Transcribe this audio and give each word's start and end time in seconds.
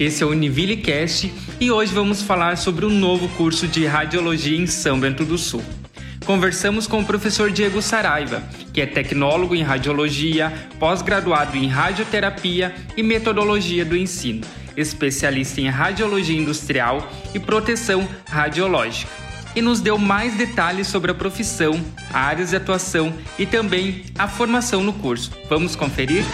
Esse 0.00 0.22
é 0.22 0.26
o 0.26 0.30
UnivilleCast 0.30 1.30
e 1.60 1.70
hoje 1.70 1.92
vamos 1.92 2.22
falar 2.22 2.56
sobre 2.56 2.86
o 2.86 2.88
novo 2.88 3.28
curso 3.36 3.68
de 3.68 3.84
Radiologia 3.84 4.56
em 4.56 4.66
São 4.66 4.98
Bento 4.98 5.26
do 5.26 5.36
Sul. 5.36 5.62
Conversamos 6.24 6.86
com 6.86 7.00
o 7.00 7.04
professor 7.04 7.50
Diego 7.50 7.82
Saraiva, 7.82 8.42
que 8.72 8.80
é 8.80 8.86
tecnólogo 8.86 9.54
em 9.54 9.62
radiologia, 9.62 10.50
pós-graduado 10.78 11.54
em 11.58 11.68
radioterapia 11.68 12.74
e 12.96 13.02
metodologia 13.02 13.84
do 13.84 13.94
ensino, 13.94 14.40
especialista 14.74 15.60
em 15.60 15.68
radiologia 15.68 16.40
industrial 16.40 17.06
e 17.34 17.38
proteção 17.38 18.08
radiológica. 18.26 19.12
E 19.54 19.60
nos 19.60 19.82
deu 19.82 19.98
mais 19.98 20.34
detalhes 20.34 20.86
sobre 20.86 21.10
a 21.10 21.14
profissão, 21.14 21.78
áreas 22.10 22.50
de 22.50 22.56
atuação 22.56 23.12
e 23.38 23.44
também 23.44 24.04
a 24.18 24.26
formação 24.26 24.82
no 24.82 24.94
curso. 24.94 25.30
Vamos 25.50 25.76
conferir? 25.76 26.24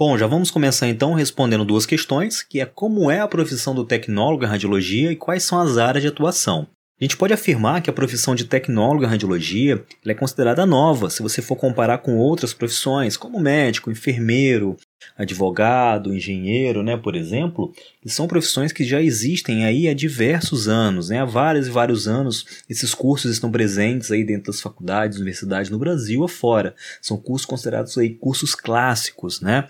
Bom, 0.00 0.16
já 0.16 0.26
vamos 0.26 0.50
começar 0.50 0.88
então 0.88 1.12
respondendo 1.12 1.62
duas 1.62 1.84
questões, 1.84 2.42
que 2.42 2.58
é 2.58 2.64
como 2.64 3.10
é 3.10 3.20
a 3.20 3.28
profissão 3.28 3.74
do 3.74 3.84
tecnólogo 3.84 4.44
em 4.44 4.48
radiologia 4.48 5.12
e 5.12 5.14
quais 5.14 5.42
são 5.42 5.60
as 5.60 5.76
áreas 5.76 6.00
de 6.00 6.08
atuação. 6.08 6.66
A 6.98 7.04
gente 7.04 7.18
pode 7.18 7.34
afirmar 7.34 7.82
que 7.82 7.88
a 7.90 7.92
profissão 7.92 8.34
de 8.34 8.46
tecnólogo 8.46 9.04
em 9.04 9.08
radiologia 9.08 9.82
é 10.06 10.14
considerada 10.14 10.64
nova 10.64 11.10
se 11.10 11.22
você 11.22 11.42
for 11.42 11.56
comparar 11.56 11.98
com 11.98 12.16
outras 12.16 12.54
profissões, 12.54 13.16
como 13.16 13.40
médico, 13.40 13.90
enfermeiro, 13.90 14.76
advogado, 15.16 16.14
engenheiro, 16.14 16.82
né, 16.82 16.96
por 16.96 17.16
exemplo, 17.16 17.72
que 18.02 18.08
são 18.10 18.26
profissões 18.26 18.70
que 18.70 18.84
já 18.84 19.00
existem 19.00 19.64
aí 19.64 19.88
há 19.88 19.94
diversos 19.94 20.68
anos, 20.68 21.08
né, 21.08 21.20
há 21.20 21.24
vários 21.24 21.68
e 21.68 21.70
vários 21.70 22.06
anos 22.06 22.44
esses 22.68 22.92
cursos 22.92 23.32
estão 23.32 23.50
presentes 23.50 24.10
aí 24.10 24.24
dentro 24.24 24.52
das 24.52 24.60
faculdades, 24.60 25.16
universidades 25.16 25.70
no 25.70 25.78
Brasil 25.78 26.22
afora. 26.22 26.74
São 27.00 27.16
cursos 27.16 27.46
considerados 27.46 27.96
aí 27.96 28.10
cursos 28.10 28.54
clássicos, 28.54 29.40
né? 29.40 29.66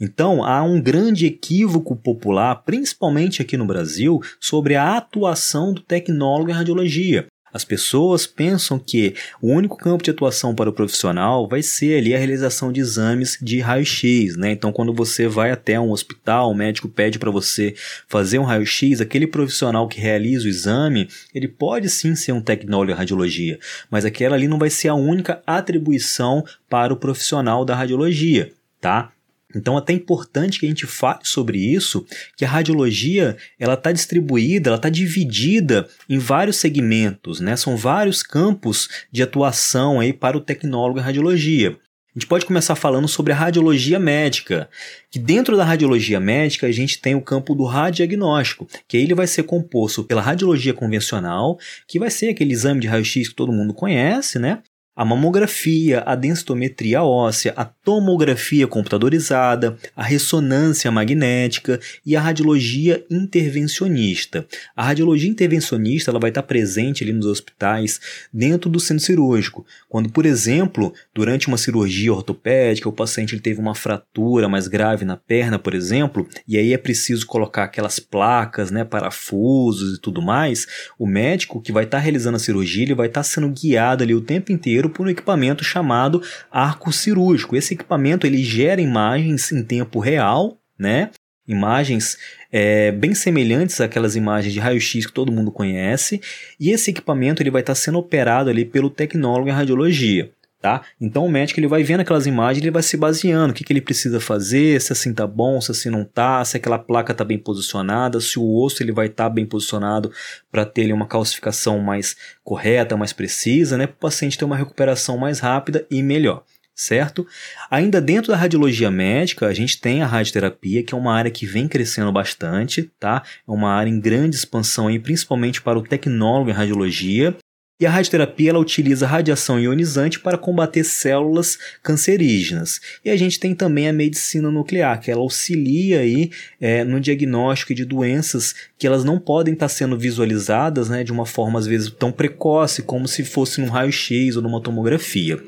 Então, 0.00 0.44
há 0.44 0.62
um 0.62 0.80
grande 0.80 1.26
equívoco 1.26 1.96
popular, 1.96 2.54
principalmente 2.64 3.42
aqui 3.42 3.56
no 3.56 3.66
Brasil, 3.66 4.20
sobre 4.38 4.76
a 4.76 4.96
atuação 4.96 5.72
do 5.72 5.80
tecnólogo 5.80 6.50
em 6.50 6.54
radiologia. 6.54 7.26
As 7.52 7.64
pessoas 7.64 8.26
pensam 8.26 8.78
que 8.78 9.14
o 9.40 9.48
único 9.48 9.76
campo 9.76 10.04
de 10.04 10.10
atuação 10.10 10.54
para 10.54 10.70
o 10.70 10.72
profissional 10.72 11.48
vai 11.48 11.62
ser 11.62 11.98
ali 11.98 12.14
a 12.14 12.18
realização 12.18 12.70
de 12.70 12.78
exames 12.78 13.38
de 13.40 13.58
raio-x, 13.58 14.36
né? 14.36 14.52
Então, 14.52 14.70
quando 14.70 14.92
você 14.92 15.26
vai 15.26 15.50
até 15.50 15.80
um 15.80 15.90
hospital, 15.90 16.50
o 16.50 16.54
médico 16.54 16.88
pede 16.88 17.18
para 17.18 17.30
você 17.30 17.74
fazer 18.06 18.38
um 18.38 18.44
raio-x, 18.44 19.00
aquele 19.00 19.26
profissional 19.26 19.88
que 19.88 20.00
realiza 20.00 20.46
o 20.46 20.50
exame, 20.50 21.08
ele 21.34 21.48
pode 21.48 21.88
sim 21.88 22.14
ser 22.14 22.32
um 22.32 22.40
tecnólogo 22.40 22.92
em 22.92 22.94
radiologia, 22.94 23.58
mas 23.90 24.04
aquela 24.04 24.36
ali 24.36 24.46
não 24.46 24.58
vai 24.58 24.70
ser 24.70 24.88
a 24.88 24.94
única 24.94 25.42
atribuição 25.46 26.44
para 26.68 26.92
o 26.92 26.96
profissional 26.96 27.64
da 27.64 27.74
radiologia, 27.74 28.52
tá? 28.80 29.10
Então 29.54 29.76
é 29.76 29.78
até 29.78 29.92
importante 29.92 30.60
que 30.60 30.66
a 30.66 30.68
gente 30.68 30.86
fale 30.86 31.20
sobre 31.22 31.58
isso, 31.58 32.04
que 32.36 32.44
a 32.44 32.48
radiologia 32.48 33.36
ela 33.58 33.74
está 33.74 33.90
distribuída, 33.90 34.68
ela 34.68 34.76
está 34.76 34.90
dividida 34.90 35.88
em 36.08 36.18
vários 36.18 36.56
segmentos, 36.56 37.40
né? 37.40 37.56
São 37.56 37.76
vários 37.76 38.22
campos 38.22 38.88
de 39.10 39.22
atuação 39.22 40.00
aí 40.00 40.12
para 40.12 40.36
o 40.36 40.40
tecnólogo 40.40 40.98
em 40.98 41.02
radiologia. 41.02 41.78
A 42.14 42.18
gente 42.18 42.26
pode 42.26 42.46
começar 42.46 42.74
falando 42.74 43.06
sobre 43.06 43.32
a 43.32 43.36
radiologia 43.36 43.98
médica, 43.98 44.68
que 45.10 45.18
dentro 45.18 45.56
da 45.56 45.64
radiologia 45.64 46.18
médica 46.18 46.66
a 46.66 46.72
gente 46.72 47.00
tem 47.00 47.14
o 47.14 47.22
campo 47.22 47.54
do 47.54 47.64
radiagnóstico, 47.64 48.66
que 48.88 48.96
ele 48.96 49.14
vai 49.14 49.26
ser 49.26 49.44
composto 49.44 50.02
pela 50.02 50.20
radiologia 50.20 50.74
convencional, 50.74 51.58
que 51.86 51.98
vai 51.98 52.10
ser 52.10 52.30
aquele 52.30 52.52
exame 52.52 52.80
de 52.80 52.88
raio-x 52.88 53.28
que 53.28 53.34
todo 53.34 53.52
mundo 53.52 53.72
conhece, 53.72 54.38
né? 54.38 54.62
A 54.98 55.04
mamografia, 55.04 56.02
a 56.04 56.16
densitometria 56.16 57.04
óssea, 57.04 57.54
a 57.56 57.64
tomografia 57.64 58.66
computadorizada, 58.66 59.78
a 59.94 60.02
ressonância 60.02 60.90
magnética 60.90 61.78
e 62.04 62.16
a 62.16 62.20
radiologia 62.20 63.06
intervencionista. 63.08 64.44
A 64.74 64.82
radiologia 64.82 65.30
intervencionista 65.30 66.10
ela 66.10 66.18
vai 66.18 66.30
estar 66.30 66.42
presente 66.42 67.04
ali 67.04 67.12
nos 67.12 67.26
hospitais 67.26 68.00
dentro 68.32 68.68
do 68.68 68.80
centro 68.80 69.04
cirúrgico. 69.04 69.64
Quando, 69.88 70.10
por 70.10 70.26
exemplo, 70.26 70.92
durante 71.14 71.46
uma 71.46 71.58
cirurgia 71.58 72.12
ortopédica, 72.12 72.88
o 72.88 72.92
paciente 72.92 73.36
ele 73.36 73.40
teve 73.40 73.60
uma 73.60 73.76
fratura 73.76 74.48
mais 74.48 74.66
grave 74.66 75.04
na 75.04 75.16
perna, 75.16 75.60
por 75.60 75.74
exemplo, 75.74 76.28
e 76.46 76.58
aí 76.58 76.72
é 76.72 76.78
preciso 76.78 77.24
colocar 77.24 77.62
aquelas 77.62 78.00
placas, 78.00 78.72
né, 78.72 78.82
parafusos 78.82 79.96
e 79.96 80.00
tudo 80.00 80.20
mais, 80.20 80.66
o 80.98 81.06
médico 81.06 81.62
que 81.62 81.70
vai 81.70 81.84
estar 81.84 82.00
realizando 82.00 82.34
a 82.34 82.40
cirurgia, 82.40 82.82
ele 82.82 82.96
vai 82.96 83.06
estar 83.06 83.22
sendo 83.22 83.48
guiado 83.48 84.02
ali 84.02 84.12
o 84.12 84.20
tempo 84.20 84.50
inteiro 84.50 84.87
por 84.88 85.06
um 85.06 85.10
equipamento 85.10 85.62
chamado 85.64 86.22
arco 86.50 86.92
cirúrgico. 86.92 87.56
Esse 87.56 87.74
equipamento 87.74 88.26
ele 88.26 88.42
gera 88.42 88.80
imagens 88.80 89.52
em 89.52 89.62
tempo 89.62 89.98
real, 89.98 90.58
né? 90.78 91.10
Imagens 91.46 92.18
é, 92.52 92.92
bem 92.92 93.14
semelhantes 93.14 93.80
àquelas 93.80 94.14
imagens 94.16 94.52
de 94.52 94.60
raio-x 94.60 95.06
que 95.06 95.12
todo 95.12 95.32
mundo 95.32 95.50
conhece, 95.50 96.20
e 96.60 96.70
esse 96.70 96.90
equipamento 96.90 97.42
ele 97.42 97.50
vai 97.50 97.62
estar 97.62 97.74
sendo 97.74 97.98
operado 97.98 98.50
ali 98.50 98.64
pelo 98.64 98.90
tecnólogo 98.90 99.48
em 99.48 99.52
radiologia. 99.52 100.30
Tá? 100.60 100.82
Então 101.00 101.24
o 101.24 101.30
médico 101.30 101.60
ele 101.60 101.68
vai 101.68 101.84
vendo 101.84 102.00
aquelas 102.00 102.26
imagens, 102.26 102.60
ele 102.60 102.72
vai 102.72 102.82
se 102.82 102.96
baseando, 102.96 103.52
o 103.52 103.54
que, 103.54 103.62
que 103.62 103.72
ele 103.72 103.80
precisa 103.80 104.18
fazer, 104.18 104.80
se 104.80 104.92
assim 104.92 105.14
tá 105.14 105.24
bom, 105.24 105.60
se 105.60 105.70
assim 105.70 105.88
não 105.88 106.04
tá, 106.04 106.44
se 106.44 106.56
aquela 106.56 106.80
placa 106.80 107.14
tá 107.14 107.24
bem 107.24 107.38
posicionada, 107.38 108.20
se 108.20 108.40
o 108.40 108.60
osso 108.60 108.82
ele 108.82 108.90
vai 108.90 109.06
estar 109.06 109.24
tá 109.24 109.30
bem 109.30 109.46
posicionado 109.46 110.10
para 110.50 110.64
ter 110.64 110.82
ali, 110.82 110.92
uma 110.92 111.06
calcificação 111.06 111.78
mais 111.78 112.16
correta, 112.42 112.96
mais 112.96 113.12
precisa, 113.12 113.78
né, 113.78 113.86
para 113.86 113.94
o 113.94 114.00
paciente 114.00 114.36
ter 114.36 114.44
uma 114.44 114.56
recuperação 114.56 115.16
mais 115.16 115.38
rápida 115.38 115.86
e 115.88 116.02
melhor 116.02 116.42
certo? 116.78 117.26
Ainda 117.68 118.00
dentro 118.00 118.30
da 118.30 118.38
radiologia 118.38 118.88
médica, 118.88 119.48
a 119.48 119.52
gente 119.52 119.80
tem 119.80 120.00
a 120.00 120.06
radioterapia, 120.06 120.84
que 120.84 120.94
é 120.94 120.96
uma 120.96 121.12
área 121.12 121.30
que 121.30 121.44
vem 121.44 121.66
crescendo 121.66 122.12
bastante, 122.12 122.84
tá? 123.00 123.24
É 123.46 123.50
uma 123.50 123.72
área 123.72 123.90
em 123.90 123.98
grande 123.98 124.36
expansão 124.36 124.86
aí, 124.86 124.98
principalmente 125.00 125.60
para 125.60 125.76
o 125.76 125.82
tecnólogo 125.82 126.50
em 126.50 126.52
radiologia. 126.52 127.36
E 127.80 127.86
a 127.86 127.90
radioterapia 127.90 128.50
ela 128.50 128.58
utiliza 128.58 129.06
radiação 129.06 129.60
ionizante 129.60 130.18
para 130.18 130.36
combater 130.36 130.82
células 130.82 131.56
cancerígenas. 131.80 132.80
E 133.04 133.10
a 133.10 133.16
gente 133.16 133.38
tem 133.38 133.54
também 133.54 133.88
a 133.88 133.92
medicina 133.92 134.50
nuclear, 134.50 135.00
que 135.00 135.12
ela 135.12 135.20
auxilia 135.20 136.00
aí, 136.00 136.32
é, 136.60 136.82
no 136.82 136.98
diagnóstico 136.98 137.72
de 137.72 137.84
doenças 137.84 138.52
que 138.76 138.84
elas 138.84 139.04
não 139.04 139.16
podem 139.16 139.54
estar 139.54 139.68
sendo 139.68 139.96
visualizadas 139.96 140.88
né, 140.88 141.04
de 141.04 141.12
uma 141.12 141.24
forma 141.24 141.56
às 141.56 141.66
vezes 141.66 141.88
tão 141.90 142.10
precoce 142.10 142.82
como 142.82 143.06
se 143.06 143.24
fosse 143.24 143.60
num 143.60 143.68
raio-x 143.68 144.34
ou 144.34 144.42
numa 144.42 144.60
tomografia. 144.60 145.40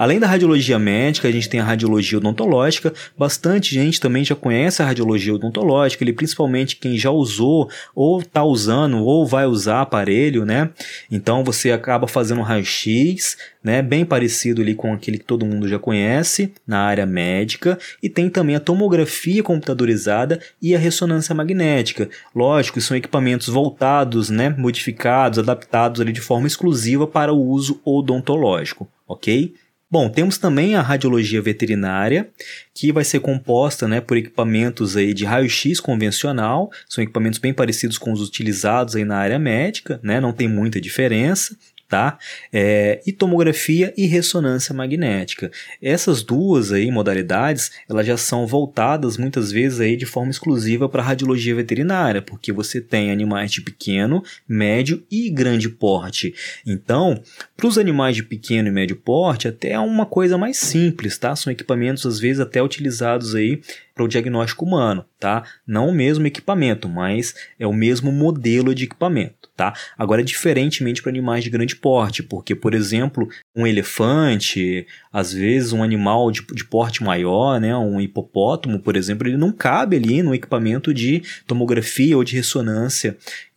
Além 0.00 0.18
da 0.18 0.26
radiologia 0.26 0.78
médica, 0.78 1.28
a 1.28 1.30
gente 1.30 1.46
tem 1.46 1.60
a 1.60 1.64
radiologia 1.64 2.16
odontológica. 2.16 2.90
Bastante 3.18 3.74
gente 3.74 4.00
também 4.00 4.24
já 4.24 4.34
conhece 4.34 4.80
a 4.80 4.86
radiologia 4.86 5.34
odontológica, 5.34 6.02
ele 6.02 6.14
principalmente 6.14 6.76
quem 6.76 6.96
já 6.96 7.10
usou 7.10 7.68
ou 7.94 8.20
está 8.20 8.42
usando 8.42 8.96
ou 9.04 9.26
vai 9.26 9.44
usar 9.44 9.82
aparelho, 9.82 10.46
né? 10.46 10.70
Então 11.10 11.44
você 11.44 11.70
acaba 11.70 12.08
fazendo 12.08 12.38
um 12.38 12.42
raio-x, 12.42 13.36
né, 13.62 13.82
bem 13.82 14.06
parecido 14.06 14.62
ali 14.62 14.74
com 14.74 14.90
aquele 14.94 15.18
que 15.18 15.24
todo 15.26 15.44
mundo 15.44 15.68
já 15.68 15.78
conhece 15.78 16.50
na 16.66 16.78
área 16.78 17.04
médica, 17.04 17.78
e 18.02 18.08
tem 18.08 18.30
também 18.30 18.56
a 18.56 18.60
tomografia 18.60 19.42
computadorizada 19.42 20.40
e 20.62 20.74
a 20.74 20.78
ressonância 20.78 21.34
magnética. 21.34 22.08
Lógico, 22.34 22.80
são 22.80 22.96
equipamentos 22.96 23.48
voltados, 23.48 24.30
né, 24.30 24.48
modificados, 24.48 25.38
adaptados 25.38 26.00
ali 26.00 26.10
de 26.10 26.22
forma 26.22 26.46
exclusiva 26.46 27.06
para 27.06 27.34
o 27.34 27.38
uso 27.38 27.82
odontológico, 27.84 28.88
ok? 29.06 29.52
Bom, 29.90 30.08
temos 30.08 30.38
também 30.38 30.76
a 30.76 30.82
radiologia 30.82 31.42
veterinária, 31.42 32.30
que 32.72 32.92
vai 32.92 33.02
ser 33.02 33.18
composta 33.18 33.88
né, 33.88 34.00
por 34.00 34.16
equipamentos 34.16 34.96
aí 34.96 35.12
de 35.12 35.24
raio-x 35.24 35.80
convencional, 35.80 36.70
são 36.88 37.02
equipamentos 37.02 37.40
bem 37.40 37.52
parecidos 37.52 37.98
com 37.98 38.12
os 38.12 38.20
utilizados 38.20 38.94
aí 38.94 39.04
na 39.04 39.16
área 39.16 39.38
médica, 39.38 39.98
né, 40.00 40.20
não 40.20 40.32
tem 40.32 40.46
muita 40.46 40.80
diferença 40.80 41.56
tá? 41.90 42.16
É, 42.52 43.00
e 43.04 43.10
tomografia 43.10 43.92
e 43.96 44.06
ressonância 44.06 44.72
magnética. 44.72 45.50
Essas 45.82 46.22
duas 46.22 46.70
aí 46.70 46.88
modalidades, 46.88 47.72
elas 47.88 48.06
já 48.06 48.16
são 48.16 48.46
voltadas 48.46 49.16
muitas 49.16 49.50
vezes 49.50 49.80
aí 49.80 49.96
de 49.96 50.06
forma 50.06 50.30
exclusiva 50.30 50.88
para 50.88 51.02
radiologia 51.02 51.52
veterinária, 51.52 52.22
porque 52.22 52.52
você 52.52 52.80
tem 52.80 53.10
animais 53.10 53.50
de 53.50 53.60
pequeno, 53.60 54.22
médio 54.48 55.02
e 55.10 55.28
grande 55.28 55.68
porte. 55.68 56.32
Então, 56.64 57.20
para 57.56 57.66
os 57.66 57.76
animais 57.76 58.14
de 58.14 58.22
pequeno 58.22 58.68
e 58.68 58.70
médio 58.70 58.94
porte, 58.94 59.48
até 59.48 59.72
é 59.72 59.78
uma 59.80 60.06
coisa 60.06 60.38
mais 60.38 60.58
simples, 60.58 61.18
tá? 61.18 61.34
São 61.34 61.52
equipamentos 61.52 62.06
às 62.06 62.20
vezes 62.20 62.38
até 62.38 62.62
utilizados 62.62 63.34
aí 63.34 63.60
para 64.00 64.04
o 64.04 64.08
diagnóstico 64.08 64.64
humano, 64.64 65.04
tá? 65.18 65.44
Não 65.66 65.88
o 65.88 65.92
mesmo 65.92 66.26
equipamento, 66.26 66.88
mas 66.88 67.34
é 67.58 67.66
o 67.66 67.72
mesmo 67.72 68.10
modelo 68.10 68.74
de 68.74 68.84
equipamento, 68.84 69.50
tá? 69.54 69.74
Agora, 69.98 70.24
diferentemente 70.24 71.02
para 71.02 71.10
animais 71.10 71.44
de 71.44 71.50
grande 71.50 71.76
porte, 71.76 72.22
porque, 72.22 72.54
por 72.54 72.72
exemplo, 72.72 73.28
um 73.54 73.66
elefante, 73.66 74.86
Às 75.12 75.32
vezes 75.32 75.72
um 75.72 75.82
animal 75.82 76.30
de, 76.30 76.44
de 76.52 76.64
porte 76.64 77.02
maior, 77.02 77.60
né, 77.60 77.76
um 77.76 78.00
hipopótamo, 78.00 78.78
por 78.78 78.96
exemplo, 78.96 79.26
ele 79.26 79.36
não 79.36 79.50
cabe 79.50 79.96
ali 79.96 80.22
no 80.22 80.34
equipamento 80.34 80.94
de 80.94 81.22
tomografia 81.46 82.16
ou 82.16 82.22
de 82.22 82.36
ressonância 82.36 83.16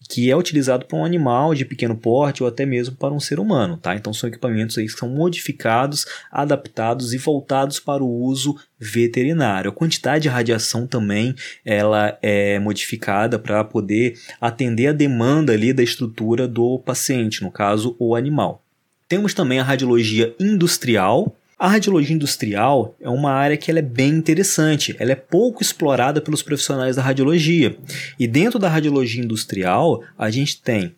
que 0.10 0.30
é 0.30 0.36
utilizado 0.36 0.86
para 0.86 0.98
um 0.98 1.06
animal 1.06 1.56
de 1.56 1.66
pequeno 1.66 1.96
porte 1.96 2.44
ou 2.44 2.50
até 2.50 2.66
mesmo 2.66 2.96
para 2.96 3.14
um 3.14 3.20
ser 3.20 3.40
humano, 3.40 3.78
tá? 3.78 3.96
Então 3.96 4.14
são 4.14 4.28
equipamentos 4.28 4.78
aí 4.78 4.86
que 4.86 4.92
são 4.92 5.10
modificados, 5.10 6.06
adaptados 6.32 7.14
e 7.14 7.18
voltados 7.18 7.80
para 7.80 8.04
o 8.04 8.22
uso 8.24 8.56
veterinário. 8.78 9.72
A 9.72 9.74
quantidade 9.74 10.24
de 10.24 10.30
radiação 10.30 10.86
também 10.86 11.34
ela 11.64 12.18
é 12.22 12.60
modificada 12.60 13.40
para 13.40 13.64
poder 13.64 14.20
atender 14.42 14.88
a 14.88 14.94
demanda 14.94 15.54
ali 15.54 15.72
da 15.72 15.84
estrutura 15.84 16.48
do 16.48 16.80
paciente, 16.80 17.42
no 17.42 17.52
caso 17.52 17.96
o 17.98 18.16
animal. 18.16 18.62
Temos 19.08 19.34
também 19.34 19.60
a 19.60 19.64
radiologia 19.64 20.36
industrial, 20.40 21.36
a 21.58 21.68
radiologia 21.68 22.16
industrial 22.16 22.96
é 23.00 23.10
uma 23.10 23.32
área 23.32 23.58
que 23.58 23.70
ela 23.70 23.80
é 23.80 23.84
bem 23.84 24.10
interessante, 24.10 24.96
ela 25.00 25.12
é 25.12 25.16
pouco 25.16 25.62
explorada 25.62 26.20
pelos 26.22 26.42
profissionais 26.42 26.96
da 26.96 27.02
radiologia. 27.02 27.78
E 28.20 28.28
dentro 28.28 28.60
da 28.60 28.68
radiologia 28.68 29.24
industrial, 29.24 30.04
a 30.18 30.30
gente 30.30 30.62
tem 30.62 30.96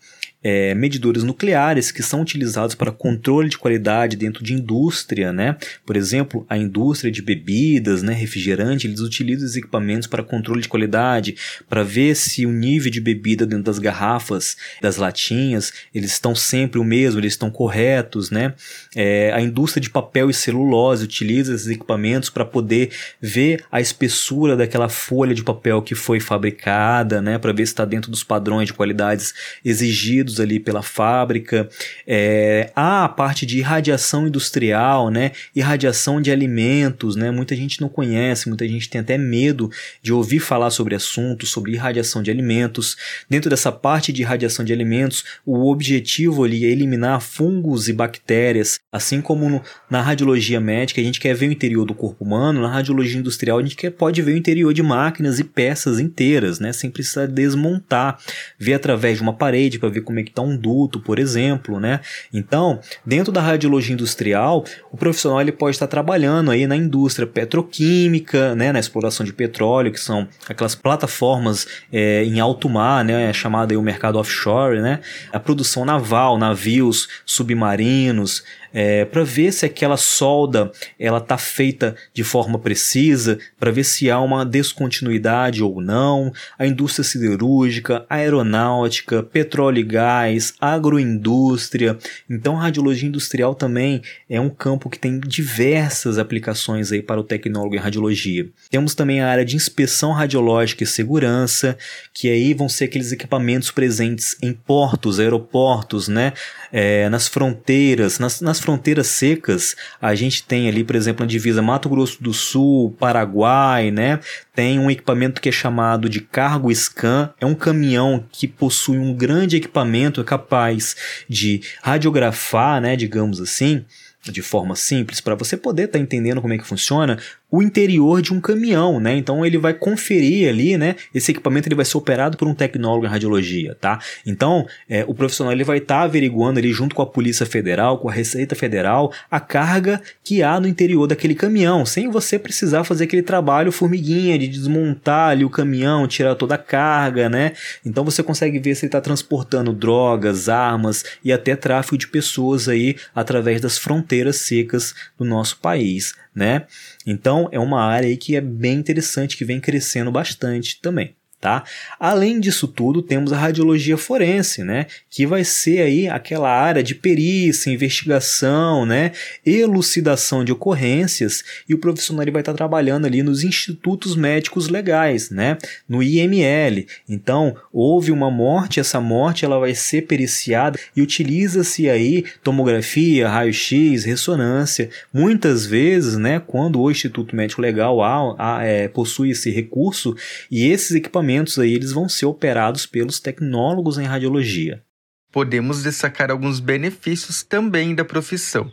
é, 0.48 0.76
medidores 0.76 1.24
nucleares 1.24 1.90
que 1.90 2.04
são 2.04 2.22
utilizados 2.22 2.76
para 2.76 2.92
controle 2.92 3.50
de 3.50 3.58
qualidade 3.58 4.16
dentro 4.16 4.44
de 4.44 4.54
indústria, 4.54 5.34
né? 5.34 5.58
Por 5.84 5.98
exemplo, 5.98 6.46
a 6.48 6.56
indústria 6.56 7.12
de 7.12 7.24
bebidas, 7.24 8.04
né, 8.04 8.14
refrigerante, 8.14 8.86
eles 8.86 9.00
utilizam 9.00 9.44
os 9.44 9.56
equipamentos 9.56 10.08
para 10.08 10.22
controle 10.22 10.62
de 10.62 10.68
qualidade, 10.68 11.36
para 11.68 11.82
ver 11.82 12.16
se 12.16 12.46
o 12.46 12.52
nível 12.52 12.92
de 12.92 13.02
bebida 13.02 13.44
dentro 13.44 13.64
das 13.64 13.80
garrafas, 13.80 14.56
das 14.84 14.98
latinhas, 14.98 15.74
eles 15.92 16.12
estão 16.12 16.36
sempre 16.36 16.80
o 16.80 16.84
mesmo, 16.84 17.20
eles 17.20 17.34
estão 17.34 17.50
corretos, 17.50 18.30
né? 18.30 18.54
É, 18.96 19.32
a 19.34 19.42
indústria 19.42 19.82
de 19.82 19.90
papel 19.90 20.30
e 20.30 20.34
celulose 20.34 21.06
utiliza 21.06 21.56
esses 21.56 21.70
equipamentos 21.70 22.30
para 22.30 22.46
poder 22.46 22.92
ver 23.20 23.66
a 23.72 23.82
espessura 23.82 24.56
daquela 24.56 24.90
folha 24.90 25.34
de 25.34 25.44
papel 25.44 25.82
que 25.82 25.96
foi 25.96 26.20
fabricada, 26.20 27.20
né? 27.20 27.40
Para 27.40 27.52
ver 27.52 27.66
se 27.66 27.74
está 27.74 27.84
dentro 27.84 28.12
dos 28.12 28.24
padrões 28.24 28.68
de 28.68 28.74
qualidades 28.74 29.34
exigidos 29.66 30.35
ali 30.40 30.60
pela 30.60 30.82
fábrica. 30.82 31.70
É, 32.08 32.72
há 32.76 33.06
a 33.06 33.10
parte 33.10 33.46
de 33.46 33.60
irradiação 33.60 34.28
industrial, 34.28 35.10
né? 35.10 35.32
Irradiação 35.56 36.22
de 36.22 36.32
alimentos, 36.32 37.16
né? 37.16 37.32
Muita 37.32 37.56
gente 37.56 37.82
não 37.82 37.90
conhece, 37.90 38.48
muita 38.48 38.68
gente 38.68 38.90
tem 38.90 39.02
até 39.02 39.18
medo 39.18 39.70
de 40.02 40.14
ouvir 40.14 40.40
falar 40.40 40.70
sobre 40.70 40.96
assuntos, 40.96 41.50
sobre 41.50 41.74
irradiação 41.74 42.22
de 42.22 42.32
alimentos. 42.32 42.96
Dentro 43.30 43.50
dessa 43.50 43.72
parte 43.72 44.12
de 44.12 44.22
irradiação 44.22 44.64
de 44.66 44.74
alimentos, 44.74 45.24
o 45.46 45.70
objetivo 45.70 46.44
ali 46.44 46.66
é 46.66 46.70
eliminar 46.70 47.22
fungos 47.22 47.88
e 47.88 47.94
bactérias, 47.94 48.80
assim 48.92 49.22
como 49.22 49.50
no, 49.50 49.62
na 49.90 50.02
radiologia 50.02 50.60
médica 50.60 51.02
a 51.02 51.04
gente 51.04 51.20
quer 51.20 51.36
ver 51.36 51.50
o 51.50 51.52
interior 51.52 51.86
do 51.86 51.94
corpo 51.94 52.24
humano, 52.24 52.62
na 52.62 52.70
radiologia 52.70 53.20
industrial 53.20 53.60
a 53.60 53.62
gente 53.62 53.76
quer, 53.76 53.92
pode 53.92 54.22
ver 54.22 54.34
o 54.34 54.38
interior 54.38 54.74
de 54.74 54.84
máquinas 54.84 55.40
e 55.40 55.44
peças 55.44 56.00
inteiras, 56.00 56.60
né? 56.60 56.72
Sem 56.74 56.90
precisar 56.90 57.28
desmontar, 57.28 58.20
ver 58.58 58.74
através 58.74 59.18
de 59.18 59.24
uma 59.24 59.34
parede 59.34 59.80
para 59.80 59.90
ver 59.90 60.02
como 60.02 60.20
é 60.20 60.24
conectar 60.26 60.42
um 60.42 60.58
duto, 60.58 61.00
por 61.00 61.20
exemplo, 61.20 61.80
né? 61.80 62.02
Então, 62.34 62.80
dentro 63.06 63.32
da 63.32 63.42
radiologia 63.42 63.94
industrial, 63.94 64.66
o 64.92 64.98
profissional 64.98 65.40
ele 65.40 65.52
pode 65.52 65.76
estar 65.76 65.88
trabalhando 65.88 66.52
aí 66.52 66.66
na 66.66 66.76
indústria 66.76 67.28
petroquímica, 67.28 68.56
né, 68.56 68.72
na 68.72 68.80
exploração 68.80 69.26
de 69.26 69.34
petróleo, 69.34 69.92
que 69.92 70.00
são 70.00 70.28
aquelas 70.50 70.76
plataformas 70.76 71.68
é, 71.92 72.24
em 72.24 72.40
alto 72.40 72.68
mar, 72.68 73.04
né, 73.04 73.32
chamada 73.34 73.74
aí 73.74 73.78
o 73.78 73.82
mercado 73.82 74.18
offshore, 74.18 74.82
né? 74.82 75.00
A 75.32 75.40
produção 75.40 75.86
naval, 75.86 76.38
navios 76.38 77.08
submarinos, 77.26 78.44
é, 78.78 79.06
para 79.06 79.24
ver 79.24 79.54
se 79.54 79.66
aquela 79.66 79.96
solda 79.96 80.70
ela 81.00 81.20
está 81.20 81.38
feita 81.38 81.96
de 82.14 82.26
forma 82.26 82.60
precisa, 82.60 83.40
para 83.58 83.72
ver 83.72 83.86
se 83.86 84.12
há 84.12 84.20
uma 84.20 84.46
descontinuidade 84.46 85.64
ou 85.64 85.80
não. 85.80 86.34
A 86.60 86.68
indústria 86.68 87.06
siderúrgica, 87.06 88.06
aeronáutica, 88.10 89.24
petróleo 89.24 89.80
e 89.80 89.84
gás, 89.84 90.54
agroindústria. 90.60 91.98
Então, 92.30 92.58
a 92.58 92.64
radiologia 92.64 93.08
industrial 93.08 93.56
também 93.56 94.02
é 94.30 94.42
um 94.42 94.50
campo 94.50 94.90
que 94.90 95.00
tem 95.00 95.22
diversas 95.22 96.18
aplicações 96.18 96.92
aí 96.92 97.02
para 97.02 97.22
o 97.22 97.24
tecnólogo 97.24 97.76
em 97.76 97.80
radiologia. 97.80 98.50
Temos 98.70 98.94
também 98.94 99.22
a 99.22 99.30
área 99.30 99.46
de 99.46 99.56
inspeção 99.56 100.12
radiológica 100.12 100.84
e 100.84 100.88
segurança, 100.88 101.78
que 102.14 102.30
aí 102.30 102.54
vão 102.54 102.68
ser 102.68 102.86
aqueles 102.86 103.14
equipamentos 103.14 103.72
presentes 103.72 104.36
em 104.42 104.52
portos, 104.52 105.18
aeroportos, 105.18 106.10
né? 106.10 106.34
É, 106.74 107.08
nas 107.08 107.30
fronteiras, 107.30 108.20
nas, 108.20 108.42
nas 108.42 108.65
fronteiras 108.66 109.08
secas, 109.08 109.76
a 110.02 110.16
gente 110.16 110.44
tem 110.44 110.68
ali, 110.68 110.84
por 110.84 110.96
exemplo, 110.96 111.24
na 111.24 111.30
divisa 111.30 111.62
Mato 111.62 111.88
Grosso 111.88 112.22
do 112.22 112.34
Sul, 112.34 112.96
Paraguai, 113.00 113.92
né? 113.92 114.20
Tem 114.56 114.80
um 114.80 114.90
equipamento 114.90 115.40
que 115.40 115.50
é 115.50 115.52
chamado 115.52 116.10
de 116.10 116.20
cargo 116.20 116.74
scan, 116.74 117.32
é 117.40 117.46
um 117.46 117.54
caminhão 117.54 118.26
que 118.32 118.48
possui 118.48 118.98
um 118.98 119.14
grande 119.14 119.56
equipamento, 119.58 120.20
é 120.20 120.24
capaz 120.24 120.96
de 121.30 121.62
radiografar, 121.84 122.82
né, 122.82 122.96
digamos 122.96 123.40
assim, 123.40 123.86
de 124.24 124.42
forma 124.42 124.76
simples, 124.76 125.22
para 125.22 125.36
você 125.36 125.56
poder 125.56 125.84
estar 125.84 126.00
tá 126.00 126.04
entendendo 126.04 126.42
como 126.42 126.54
é 126.54 126.58
que 126.58 126.66
funciona, 126.66 127.20
o 127.50 127.62
interior 127.62 128.22
de 128.22 128.34
um 128.34 128.42
caminhão, 128.42 129.00
né? 129.00 129.16
Então 129.16 129.46
ele 129.46 129.58
vai 129.58 129.74
conferir 129.74 130.50
ali, 130.50 130.78
né? 130.78 130.96
Esse 131.14 131.32
equipamento 131.32 131.68
ele 131.68 131.76
vai 131.76 131.86
ser 131.86 131.98
operado 131.98 132.38
por 132.38 132.48
um 132.48 132.54
tecnólogo 132.54 133.06
em 133.06 133.10
radiologia, 133.10 133.76
tá? 133.80 134.00
Então 134.26 134.66
é, 134.90 135.06
o 135.08 135.14
profissional 135.14 135.54
ele 135.54 135.64
vai 135.64 135.78
estar 135.78 136.00
tá 136.00 136.02
averiguando 136.02 136.60
ali 136.60 136.72
junto 136.72 136.96
com 136.96 137.02
a 137.02 137.06
Polícia 137.06 137.46
Federal, 137.46 138.00
com 138.00 138.10
a 138.10 138.12
Receita 138.12 138.56
Federal, 138.56 139.14
a 139.30 139.40
carga 139.40 140.02
que 140.24 140.42
há 140.42 140.60
no 140.60 140.68
interior 140.68 141.08
daquele 141.08 141.36
caminhão, 141.36 141.86
sem 141.86 142.10
você 142.10 142.40
precisar 142.40 142.84
fazer 142.84 143.06
aquele 143.06 143.22
trabalho 143.22 143.72
formiguinha 143.72 144.38
de 144.38 144.48
desmontar 144.48 145.30
ali 145.30 145.46
o 145.46 145.50
caminhão, 145.50 146.08
tirar 146.08 146.36
toda 146.36 146.56
a 146.56 146.60
carga, 146.60 147.30
né? 147.30 147.54
Então 147.86 148.04
você 148.04 148.24
consegue 148.24 148.60
ver 148.60 148.76
se 148.76 148.86
ele 148.86 148.90
está 148.90 149.00
transportando 149.00 149.72
drogas, 149.72 150.50
armas 150.50 151.04
e 151.24 151.32
até 151.32 151.56
tráfico 151.56 151.98
de 151.98 152.08
pessoas 152.08 152.68
aí 152.68 152.96
através 153.14 153.62
das 153.62 153.78
fronteiras 153.78 154.38
secas 154.38 154.94
do 155.18 155.24
nosso 155.24 155.58
país, 155.60 156.14
né? 156.34 156.64
Então 157.06 157.35
é 157.52 157.60
uma 157.60 157.82
área 157.82 158.08
aí 158.08 158.18
que 158.18 158.36
é 158.36 158.42
bem 158.42 158.74
interessante, 158.74 159.38
que 159.38 159.46
vem 159.46 159.60
crescendo 159.60 160.12
bastante 160.12 160.80
também. 160.82 161.16
Tá? 161.46 161.64
Além 162.00 162.40
disso 162.40 162.68
tudo, 162.68 163.04
temos 163.04 163.32
a 163.32 163.38
radiologia 163.38 163.98
forense, 163.98 164.64
né? 164.64 164.88
que 165.08 165.28
vai 165.28 165.44
ser 165.44 165.82
aí 165.82 166.08
aquela 166.08 166.50
área 166.50 166.82
de 166.82 166.96
perícia, 166.96 167.70
investigação, 167.70 168.84
né? 168.84 169.12
elucidação 169.46 170.44
de 170.44 170.52
ocorrências, 170.52 171.44
e 171.70 171.76
o 171.76 171.78
profissional 171.78 172.24
ele 172.24 172.32
vai 172.32 172.42
estar 172.42 172.56
trabalhando 172.56 173.06
ali 173.06 173.22
nos 173.22 173.44
institutos 173.44 174.16
médicos 174.16 174.70
legais, 174.70 175.30
né? 175.30 175.56
no 175.88 176.02
IML. 176.02 176.88
Então, 177.08 177.56
houve 177.72 178.12
uma 178.12 178.32
morte, 178.32 178.80
essa 178.80 179.00
morte 179.00 179.46
ela 179.46 179.60
vai 179.60 179.76
ser 179.76 180.08
periciada 180.08 180.80
e 180.96 181.02
utiliza-se 181.04 181.88
aí 181.88 182.26
tomografia, 182.44 183.30
raio-x, 183.30 184.04
ressonância. 184.04 184.90
Muitas 185.14 185.64
vezes, 185.64 186.18
né, 186.18 186.40
quando 186.40 186.82
o 186.82 186.90
Instituto 186.90 187.36
Médico 187.36 187.62
Legal 187.62 188.02
há, 188.02 188.36
há, 188.40 188.64
é, 188.64 188.88
possui 188.88 189.30
esse 189.30 189.52
recurso, 189.52 190.16
e 190.50 190.68
esses 190.68 190.96
equipamentos 190.96 191.35
equipamentos 191.36 191.60
aí 191.60 191.74
eles 191.74 191.92
vão 191.92 192.08
ser 192.08 192.26
operados 192.26 192.86
pelos 192.86 193.20
tecnólogos 193.20 193.98
em 193.98 194.06
radiologia. 194.06 194.84
Podemos 195.32 195.84
destacar 195.84 196.32
alguns 196.32 196.60
benefícios 196.60 197.44
também 197.44 197.94
da 197.94 198.06
profissão. 198.06 198.72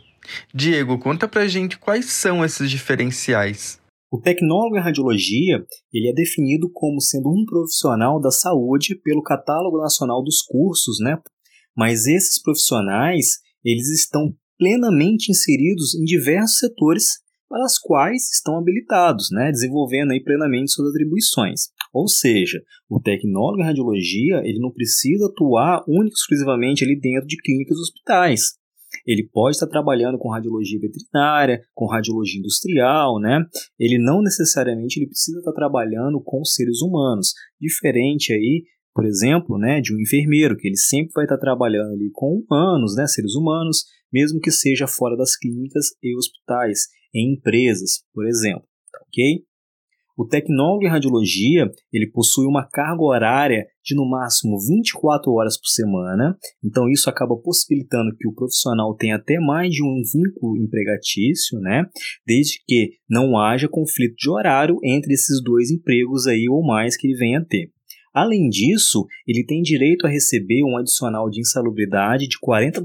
Diego, 0.53 0.97
conta 0.97 1.27
pra 1.27 1.47
gente 1.47 1.77
quais 1.77 2.05
são 2.05 2.43
esses 2.43 2.69
diferenciais. 2.69 3.81
O 4.09 4.21
tecnólogo 4.21 4.77
em 4.77 4.81
radiologia 4.81 5.65
ele 5.91 6.09
é 6.09 6.13
definido 6.13 6.69
como 6.71 7.01
sendo 7.01 7.29
um 7.29 7.43
profissional 7.45 8.21
da 8.21 8.31
saúde 8.31 8.95
pelo 9.03 9.23
Catálogo 9.23 9.79
Nacional 9.79 10.23
dos 10.23 10.41
Cursos, 10.41 10.97
né? 11.01 11.17
Mas 11.75 12.05
esses 12.05 12.41
profissionais 12.41 13.39
eles 13.65 13.89
estão 13.89 14.33
plenamente 14.57 15.31
inseridos 15.31 15.95
em 15.95 16.03
diversos 16.03 16.59
setores 16.59 17.22
para 17.47 17.65
os 17.65 17.77
quais 17.77 18.29
estão 18.31 18.57
habilitados, 18.57 19.29
né? 19.31 19.51
desenvolvendo 19.51 20.11
aí 20.11 20.23
plenamente 20.23 20.71
suas 20.71 20.89
atribuições. 20.89 21.69
Ou 21.93 22.07
seja, 22.07 22.61
o 22.89 22.99
tecnólogo 22.99 23.61
em 23.61 23.65
radiologia 23.65 24.41
ele 24.43 24.59
não 24.59 24.71
precisa 24.71 25.27
atuar 25.27 25.83
único 25.87 26.15
exclusivamente 26.15 26.83
ali 26.83 26.99
dentro 26.99 27.27
de 27.27 27.37
clínicas 27.37 27.77
e 27.77 27.81
hospitais. 27.81 28.63
Ele 29.05 29.27
pode 29.27 29.55
estar 29.55 29.67
trabalhando 29.67 30.17
com 30.17 30.29
radiologia 30.29 30.79
veterinária, 30.79 31.61
com 31.73 31.87
radiologia 31.87 32.39
industrial, 32.39 33.19
né? 33.19 33.43
Ele 33.79 33.97
não 33.97 34.21
necessariamente 34.21 34.99
ele 34.99 35.07
precisa 35.07 35.39
estar 35.39 35.51
trabalhando 35.51 36.21
com 36.23 36.43
seres 36.45 36.81
humanos, 36.81 37.33
diferente 37.59 38.31
aí, 38.33 38.63
por 38.93 39.05
exemplo, 39.05 39.57
né, 39.57 39.81
de 39.81 39.93
um 39.93 39.99
enfermeiro 39.99 40.55
que 40.55 40.67
ele 40.67 40.77
sempre 40.77 41.11
vai 41.15 41.25
estar 41.25 41.37
trabalhando 41.37 41.93
ali 41.93 42.11
com 42.13 42.43
humanos, 42.47 42.95
né, 42.95 43.07
seres 43.07 43.33
humanos, 43.33 43.85
mesmo 44.11 44.39
que 44.39 44.51
seja 44.51 44.85
fora 44.87 45.17
das 45.17 45.35
clínicas 45.35 45.87
e 46.01 46.15
hospitais, 46.15 46.81
em 47.13 47.33
empresas, 47.33 48.03
por 48.13 48.27
exemplo, 48.27 48.63
tá 48.91 48.99
ok? 49.07 49.43
O 50.15 50.27
tecnólogo 50.27 50.85
em 50.85 50.89
radiologia, 50.89 51.65
ele 51.91 52.11
possui 52.11 52.45
uma 52.45 52.67
carga 52.67 53.01
horária 53.01 53.65
de 53.83 53.95
no 53.95 54.07
máximo 54.07 54.59
24 54.59 55.31
horas 55.31 55.57
por 55.57 55.67
semana, 55.67 56.37
então 56.63 56.87
isso 56.87 57.09
acaba 57.09 57.35
possibilitando 57.35 58.15
que 58.15 58.27
o 58.27 58.33
profissional 58.33 58.95
tenha 58.95 59.15
até 59.15 59.39
mais 59.39 59.71
de 59.71 59.83
um 59.83 60.01
vínculo 60.13 60.57
empregatício, 60.57 61.59
né? 61.59 61.85
Desde 62.27 62.63
que 62.67 62.91
não 63.09 63.39
haja 63.39 63.67
conflito 63.67 64.15
de 64.15 64.29
horário 64.29 64.77
entre 64.83 65.13
esses 65.13 65.41
dois 65.43 65.71
empregos 65.71 66.27
aí 66.27 66.47
ou 66.47 66.63
mais 66.63 66.95
que 66.95 67.07
ele 67.07 67.17
venha 67.17 67.39
a 67.39 67.45
ter. 67.45 67.71
Além 68.13 68.47
disso, 68.47 69.07
ele 69.27 69.43
tem 69.43 69.61
direito 69.61 70.05
a 70.05 70.09
receber 70.09 70.63
um 70.63 70.77
adicional 70.77 71.29
de 71.29 71.41
insalubridade 71.41 72.27
de 72.27 72.37
40% 72.39 72.83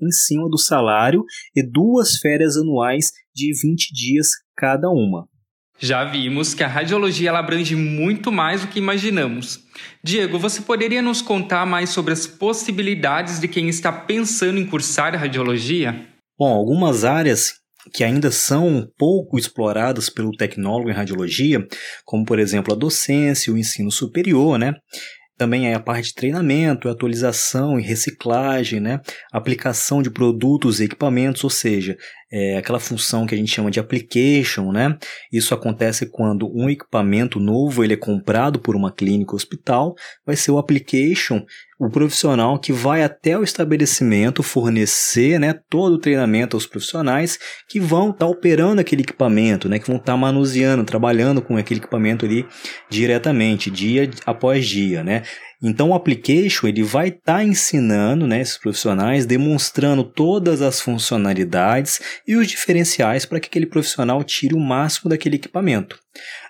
em 0.00 0.10
cima 0.10 0.48
do 0.50 0.58
salário 0.58 1.24
e 1.56 1.62
duas 1.62 2.18
férias 2.18 2.56
anuais 2.56 3.06
de 3.34 3.50
20 3.62 3.94
dias 3.94 4.28
cada 4.54 4.90
uma. 4.90 5.26
Já 5.78 6.04
vimos 6.04 6.54
que 6.54 6.62
a 6.62 6.68
radiologia 6.68 7.30
ela 7.30 7.40
abrange 7.40 7.74
muito 7.74 8.30
mais 8.30 8.60
do 8.60 8.68
que 8.68 8.78
imaginamos. 8.78 9.64
Diego, 10.04 10.38
você 10.38 10.60
poderia 10.60 11.02
nos 11.02 11.22
contar 11.22 11.66
mais 11.66 11.90
sobre 11.90 12.12
as 12.12 12.26
possibilidades 12.26 13.40
de 13.40 13.48
quem 13.48 13.68
está 13.68 13.90
pensando 13.90 14.58
em 14.58 14.66
cursar 14.66 15.16
radiologia? 15.16 16.06
Bom, 16.38 16.52
algumas 16.52 17.04
áreas 17.04 17.61
que 17.92 18.04
ainda 18.04 18.30
são 18.30 18.86
pouco 18.98 19.38
exploradas 19.38 20.08
pelo 20.08 20.32
tecnólogo 20.32 20.90
em 20.90 20.94
radiologia, 20.94 21.66
como 22.04 22.24
por 22.24 22.38
exemplo 22.38 22.72
a 22.72 22.76
docência, 22.76 23.52
o 23.52 23.58
ensino 23.58 23.90
superior, 23.90 24.58
né? 24.58 24.74
Também 25.38 25.68
é 25.68 25.74
a 25.74 25.80
parte 25.80 26.08
de 26.08 26.14
treinamento, 26.14 26.88
atualização 26.88 27.76
e 27.76 27.82
reciclagem, 27.82 28.78
né? 28.78 29.00
aplicação 29.32 30.00
de 30.00 30.10
produtos 30.10 30.78
e 30.78 30.84
equipamentos, 30.84 31.42
ou 31.42 31.50
seja, 31.50 31.96
é 32.30 32.56
aquela 32.56 32.78
função 32.78 33.26
que 33.26 33.34
a 33.34 33.38
gente 33.38 33.50
chama 33.50 33.70
de 33.70 33.80
application, 33.80 34.70
né? 34.70 34.96
Isso 35.32 35.52
acontece 35.52 36.06
quando 36.06 36.48
um 36.54 36.70
equipamento 36.70 37.40
novo 37.40 37.82
ele 37.82 37.94
é 37.94 37.96
comprado 37.96 38.60
por 38.60 38.76
uma 38.76 38.92
clínica 38.92 39.32
ou 39.32 39.36
hospital, 39.36 39.94
vai 40.24 40.36
ser 40.36 40.52
o 40.52 40.58
application, 40.58 41.44
o 41.82 41.90
profissional 41.90 42.60
que 42.60 42.72
vai 42.72 43.02
até 43.02 43.36
o 43.36 43.42
estabelecimento 43.42 44.40
fornecer, 44.40 45.40
né, 45.40 45.52
todo 45.68 45.94
o 45.94 45.98
treinamento 45.98 46.56
aos 46.56 46.64
profissionais 46.64 47.40
que 47.68 47.80
vão 47.80 48.10
estar 48.10 48.26
tá 48.26 48.26
operando 48.26 48.80
aquele 48.80 49.02
equipamento, 49.02 49.68
né, 49.68 49.80
que 49.80 49.88
vão 49.88 49.96
estar 49.96 50.12
tá 50.12 50.16
manuseando, 50.16 50.84
trabalhando 50.84 51.42
com 51.42 51.56
aquele 51.56 51.80
equipamento 51.80 52.24
ali 52.24 52.46
diretamente, 52.88 53.68
dia 53.68 54.08
após 54.24 54.64
dia, 54.64 55.02
né? 55.02 55.24
Então 55.62 55.90
o 55.90 55.94
application 55.94 56.66
ele 56.66 56.82
vai 56.82 57.08
estar 57.08 57.38
tá 57.38 57.44
ensinando 57.44 58.26
né, 58.26 58.40
esses 58.40 58.58
profissionais, 58.58 59.24
demonstrando 59.24 60.02
todas 60.02 60.60
as 60.60 60.80
funcionalidades 60.80 62.00
e 62.26 62.34
os 62.34 62.48
diferenciais 62.48 63.24
para 63.24 63.38
que 63.38 63.46
aquele 63.46 63.66
profissional 63.66 64.24
tire 64.24 64.54
o 64.54 64.60
máximo 64.60 65.08
daquele 65.08 65.36
equipamento. 65.36 65.98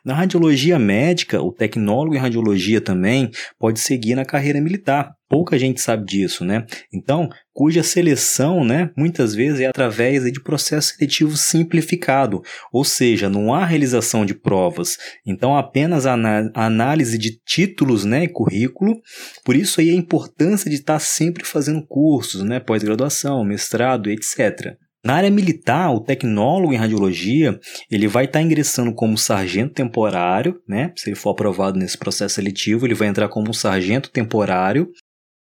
Na 0.04 0.14
radiologia 0.14 0.78
médica, 0.78 1.42
o 1.42 1.52
tecnólogo 1.52 2.16
em 2.16 2.18
radiologia 2.18 2.80
também 2.80 3.30
pode 3.58 3.80
seguir 3.80 4.14
na 4.14 4.24
carreira 4.24 4.60
militar. 4.60 5.12
Pouca 5.32 5.58
gente 5.58 5.80
sabe 5.80 6.04
disso, 6.04 6.44
né? 6.44 6.66
Então, 6.92 7.30
cuja 7.54 7.82
seleção, 7.82 8.62
né, 8.62 8.90
muitas 8.94 9.34
vezes 9.34 9.60
é 9.60 9.66
através 9.66 10.30
de 10.30 10.42
processo 10.42 10.92
seletivo 10.92 11.38
simplificado, 11.38 12.42
ou 12.70 12.84
seja, 12.84 13.30
não 13.30 13.54
há 13.54 13.64
realização 13.64 14.26
de 14.26 14.34
provas. 14.34 14.98
Então, 15.26 15.56
apenas 15.56 16.04
a 16.04 16.12
análise 16.54 17.16
de 17.16 17.40
títulos, 17.46 18.04
né, 18.04 18.24
e 18.24 18.28
currículo. 18.28 18.94
Por 19.42 19.56
isso 19.56 19.80
aí 19.80 19.88
a 19.88 19.94
importância 19.94 20.68
de 20.68 20.76
estar 20.76 20.98
sempre 20.98 21.46
fazendo 21.46 21.82
cursos, 21.86 22.42
né, 22.42 22.60
pós-graduação, 22.60 23.42
mestrado, 23.42 24.10
etc. 24.10 24.76
Na 25.04 25.14
área 25.14 25.30
militar, 25.30 25.92
o 25.92 25.98
tecnólogo 25.98 26.72
em 26.72 26.76
radiologia, 26.76 27.58
ele 27.90 28.06
vai 28.06 28.26
estar 28.26 28.40
ingressando 28.40 28.94
como 28.94 29.18
sargento 29.18 29.74
temporário, 29.74 30.60
né? 30.68 30.92
Se 30.94 31.08
ele 31.10 31.16
for 31.16 31.30
aprovado 31.30 31.76
nesse 31.76 31.98
processo 31.98 32.36
seletivo, 32.36 32.86
ele 32.86 32.94
vai 32.94 33.08
entrar 33.08 33.28
como 33.28 33.52
sargento 33.52 34.12
temporário, 34.12 34.88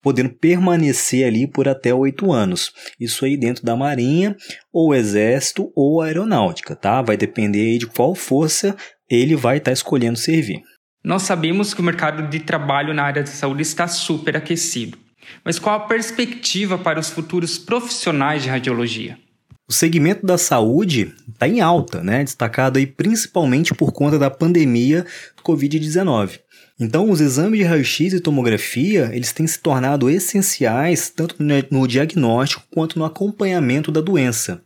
podendo 0.01 0.29
permanecer 0.29 1.25
ali 1.25 1.47
por 1.47 1.67
até 1.67 1.93
oito 1.93 2.31
anos. 2.31 2.71
Isso 2.99 3.25
aí 3.25 3.37
dentro 3.37 3.63
da 3.63 3.75
Marinha, 3.75 4.35
ou 4.71 4.95
Exército, 4.95 5.71
ou 5.75 6.01
Aeronáutica, 6.01 6.75
tá? 6.75 7.01
Vai 7.01 7.17
depender 7.17 7.77
de 7.77 7.87
qual 7.87 8.15
força 8.15 8.75
ele 9.09 9.35
vai 9.35 9.57
estar 9.57 9.71
tá 9.71 9.73
escolhendo 9.73 10.17
servir. 10.17 10.61
Nós 11.03 11.23
sabemos 11.23 11.73
que 11.73 11.81
o 11.81 11.83
mercado 11.83 12.29
de 12.29 12.39
trabalho 12.39 12.93
na 12.93 13.03
área 13.03 13.23
de 13.23 13.29
saúde 13.29 13.63
está 13.63 13.87
super 13.87 14.37
aquecido. 14.37 14.97
Mas 15.43 15.59
qual 15.59 15.75
a 15.75 15.87
perspectiva 15.87 16.77
para 16.77 16.99
os 16.99 17.09
futuros 17.09 17.57
profissionais 17.57 18.43
de 18.43 18.49
radiologia? 18.49 19.17
O 19.67 19.73
segmento 19.73 20.25
da 20.25 20.37
saúde 20.37 21.15
está 21.29 21.47
em 21.47 21.61
alta, 21.61 22.03
né? 22.03 22.23
destacado 22.23 22.77
aí 22.77 22.85
principalmente 22.85 23.73
por 23.73 23.91
conta 23.93 24.19
da 24.19 24.29
pandemia 24.29 25.05
do 25.37 25.43
Covid-19. 25.43 26.39
Então, 26.83 27.11
os 27.11 27.21
exames 27.21 27.59
de 27.59 27.63
raio-x 27.63 28.11
e 28.11 28.19
tomografia, 28.19 29.11
eles 29.13 29.31
têm 29.31 29.45
se 29.45 29.59
tornado 29.59 30.09
essenciais 30.09 31.11
tanto 31.11 31.35
no 31.69 31.87
diagnóstico 31.87 32.63
quanto 32.71 32.97
no 32.97 33.05
acompanhamento 33.05 33.91
da 33.91 34.01
doença. 34.01 34.63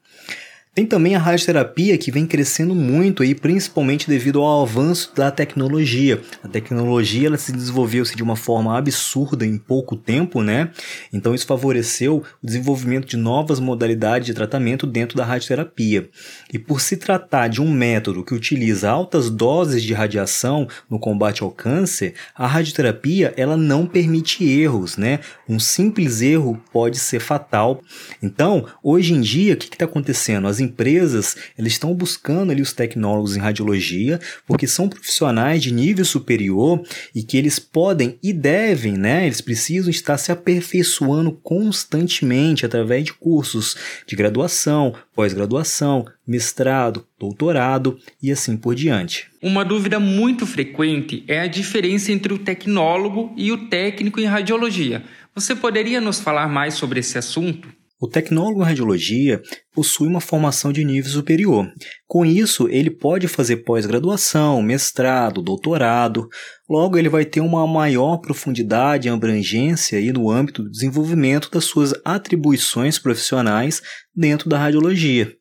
Tem 0.75 0.85
também 0.85 1.15
a 1.15 1.19
radioterapia 1.19 1.97
que 1.97 2.11
vem 2.11 2.27
crescendo 2.27 2.75
muito 2.75 3.23
aí, 3.23 3.33
principalmente 3.33 4.09
devido 4.09 4.41
ao 4.41 4.63
avanço 4.63 5.09
da 5.15 5.31
tecnologia. 5.31 6.21
A 6.43 6.49
tecnologia 6.49 7.27
ela 7.27 7.37
se 7.37 7.53
desenvolveu 7.53 8.03
-se 8.03 8.13
de 8.13 8.21
uma 8.21 8.35
forma 8.35 8.77
absurda 8.77 9.45
em 9.45 9.57
pouco 9.57 9.95
tempo, 9.95 10.43
né? 10.43 10.71
Então 11.13 11.33
isso 11.33 11.45
favoreceu 11.45 12.17
o 12.17 12.45
desenvolvimento 12.45 13.07
de 13.07 13.15
novas 13.15 13.57
modalidades 13.57 14.25
de 14.25 14.33
tratamento 14.33 14.85
dentro 14.85 15.15
da 15.15 15.23
radioterapia. 15.23 16.09
E 16.51 16.59
por 16.59 16.81
se 16.81 16.97
tratar 16.97 17.47
de 17.47 17.61
um 17.61 17.71
método 17.71 18.25
que 18.25 18.33
utiliza 18.33 18.89
altas 18.89 19.29
doses 19.29 19.81
de 19.81 19.93
radiação 19.93 20.67
no 20.89 20.99
combate 20.99 21.41
ao 21.41 21.51
câncer, 21.51 22.15
a 22.35 22.45
radioterapia 22.45 23.33
ela 23.37 23.55
não 23.55 23.85
permite 23.85 24.43
erros, 24.43 24.97
né? 24.97 25.21
Um 25.47 25.57
simples 25.57 26.19
erro 26.19 26.61
pode 26.73 26.99
ser 26.99 27.21
fatal. 27.21 27.81
Então, 28.21 28.65
hoje 28.83 29.13
em 29.13 29.21
dia, 29.21 29.53
o 29.53 29.57
que 29.57 29.67
está 29.67 29.85
acontecendo? 29.85 30.49
As 30.49 30.64
empresas 30.65 31.37
eles 31.57 31.73
estão 31.73 31.93
buscando 31.93 32.51
ali 32.51 32.61
os 32.61 32.73
tecnólogos 32.73 33.35
em 33.35 33.39
radiologia, 33.39 34.19
porque 34.45 34.67
são 34.67 34.89
profissionais 34.89 35.61
de 35.61 35.71
nível 35.71 36.03
superior 36.03 36.81
e 37.13 37.23
que 37.23 37.37
eles 37.37 37.59
podem 37.59 38.17
e 38.21 38.33
devem, 38.33 38.93
né? 38.93 39.25
Eles 39.25 39.41
precisam 39.41 39.89
estar 39.89 40.17
se 40.17 40.31
aperfeiçoando 40.31 41.31
constantemente 41.31 42.65
através 42.65 43.05
de 43.05 43.13
cursos 43.13 43.75
de 44.05 44.15
graduação, 44.15 44.93
pós-graduação, 45.13 46.05
mestrado, 46.27 47.05
doutorado 47.19 47.97
e 48.21 48.31
assim 48.31 48.57
por 48.57 48.75
diante. 48.75 49.27
Uma 49.41 49.63
dúvida 49.63 49.99
muito 49.99 50.45
frequente 50.45 51.23
é 51.27 51.39
a 51.41 51.47
diferença 51.47 52.11
entre 52.11 52.33
o 52.33 52.39
tecnólogo 52.39 53.33
e 53.37 53.51
o 53.51 53.69
técnico 53.69 54.19
em 54.19 54.25
radiologia. 54.25 55.03
Você 55.35 55.55
poderia 55.55 56.01
nos 56.01 56.19
falar 56.19 56.47
mais 56.47 56.73
sobre 56.73 56.99
esse 56.99 57.17
assunto? 57.17 57.67
O 57.97 58.09
tecnólogo 58.09 58.61
em 58.61 58.65
radiologia 58.65 59.41
possui 59.73 60.07
uma 60.07 60.19
formação 60.19 60.73
de 60.73 60.83
nível 60.83 61.09
superior. 61.09 61.65
Com 62.05 62.25
isso, 62.25 62.67
ele 62.67 62.89
pode 62.89 63.27
fazer 63.29 63.57
pós-graduação, 63.57 64.61
mestrado, 64.61 65.41
doutorado. 65.41 66.27
Logo, 66.69 66.97
ele 66.97 67.07
vai 67.07 67.23
ter 67.23 67.39
uma 67.39 67.65
maior 67.65 68.17
profundidade 68.17 69.07
e 69.07 69.11
abrangência 69.11 69.97
aí 69.97 70.11
no 70.11 70.29
âmbito 70.29 70.61
do 70.61 70.69
desenvolvimento 70.69 71.49
das 71.49 71.63
suas 71.63 71.93
atribuições 72.03 72.99
profissionais 72.99 73.81
dentro 74.13 74.49
da 74.49 74.57
radiologia. 74.57 75.33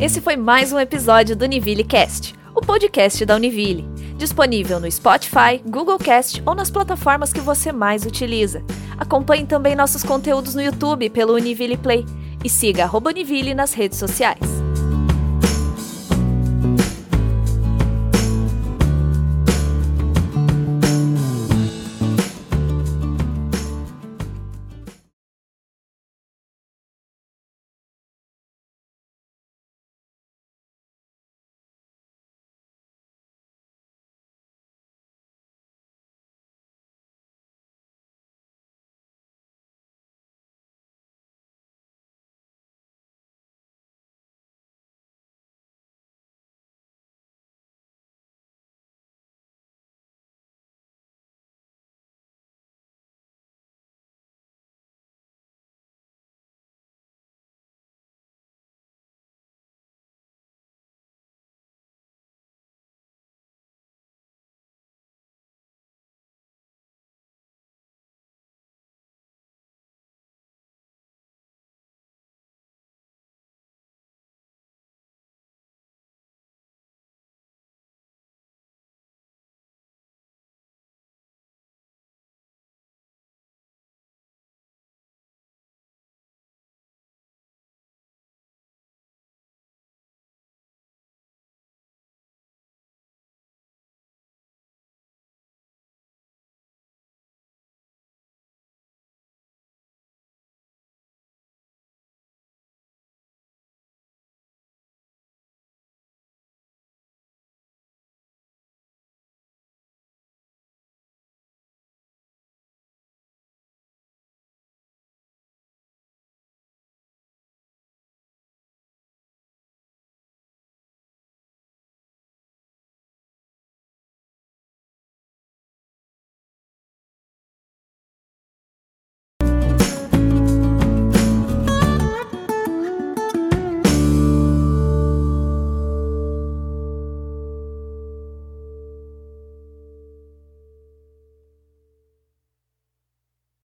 Esse 0.00 0.18
foi 0.18 0.34
mais 0.34 0.72
um 0.72 0.78
episódio 0.78 1.36
do 1.36 1.44
Univille 1.44 1.84
Cast, 1.84 2.34
o 2.54 2.62
podcast 2.62 3.22
da 3.26 3.36
Univille, 3.36 3.86
disponível 4.16 4.80
no 4.80 4.90
Spotify, 4.90 5.60
Google 5.66 5.98
Cast 5.98 6.42
ou 6.46 6.54
nas 6.54 6.70
plataformas 6.70 7.34
que 7.34 7.40
você 7.40 7.70
mais 7.70 8.06
utiliza. 8.06 8.64
Acompanhe 8.96 9.44
também 9.44 9.76
nossos 9.76 10.02
conteúdos 10.02 10.54
no 10.54 10.62
YouTube 10.62 11.10
pelo 11.10 11.34
Univille 11.34 11.76
Play 11.76 12.06
e 12.42 12.48
siga 12.48 12.88
Univille 12.96 13.54
nas 13.54 13.74
redes 13.74 13.98
sociais. 13.98 14.67